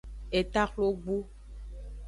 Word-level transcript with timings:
Eta 0.39 0.63
xlogbu. 0.71 1.17